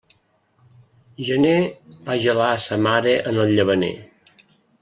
[1.27, 1.59] Gener
[2.09, 3.95] va gelar a sa mare en el llavaner.